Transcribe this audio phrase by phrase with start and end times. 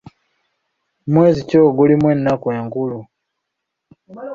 [1.13, 2.99] Mwezi ki ogulimu ennaku enkulu?